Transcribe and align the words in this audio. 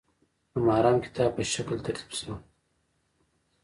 د 0.51 0.53
محرم 0.65 0.97
کتاب 1.05 1.29
په 1.37 1.43
شکل 1.53 1.77
ترتیب 1.85 2.09
شوی. 2.17 2.35